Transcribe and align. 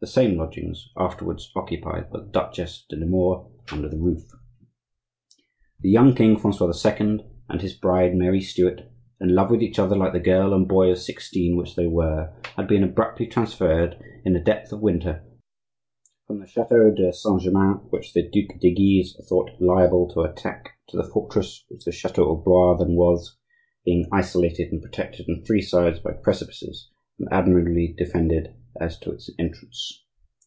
the 0.00 0.06
same 0.06 0.38
lodgings 0.38 0.88
afterwards 0.96 1.52
occupied 1.54 2.10
by 2.10 2.20
the 2.20 2.24
Duchesse 2.30 2.86
de 2.88 2.96
Nemours 2.96 3.46
under 3.70 3.86
the 3.86 3.98
roof. 3.98 4.30
The 5.80 5.90
young 5.90 6.14
king, 6.14 6.38
Francois 6.38 6.72
II., 6.72 7.22
and 7.50 7.60
his 7.60 7.74
bride 7.74 8.14
Mary 8.16 8.40
Stuart, 8.40 8.84
in 9.20 9.34
love 9.34 9.50
with 9.50 9.60
each 9.62 9.78
other 9.78 9.94
like 9.94 10.14
the 10.14 10.18
girl 10.18 10.54
and 10.54 10.66
boy 10.66 10.90
of 10.90 10.96
sixteen 10.98 11.54
which 11.54 11.76
they 11.76 11.86
were, 11.86 12.32
had 12.56 12.66
been 12.66 12.82
abruptly 12.82 13.26
transferred, 13.26 14.02
in 14.24 14.32
the 14.32 14.40
depth 14.40 14.72
of 14.72 14.80
winter, 14.80 15.22
from 16.26 16.40
the 16.40 16.46
chateau 16.46 16.90
de 16.90 17.12
Saint 17.12 17.42
Germain, 17.42 17.74
which 17.90 18.14
the 18.14 18.22
Duc 18.26 18.58
de 18.58 18.72
Guise 18.72 19.20
thought 19.28 19.50
liable 19.60 20.08
to 20.14 20.22
attack, 20.22 20.78
to 20.88 20.96
the 20.96 21.04
fortress 21.04 21.66
which 21.68 21.84
the 21.84 21.92
chateau 21.92 22.32
of 22.32 22.42
Blois 22.42 22.78
then 22.78 22.94
was, 22.96 23.36
being 23.84 24.08
isolated 24.10 24.72
and 24.72 24.80
protected 24.80 25.28
on 25.28 25.44
three 25.44 25.60
sides 25.60 26.00
by 26.00 26.12
precipices, 26.12 26.88
and 27.18 27.28
admirably 27.30 27.94
defended 27.98 28.54
as 28.80 28.96
to 29.00 29.10
its 29.10 29.28
entrance. 29.38 30.04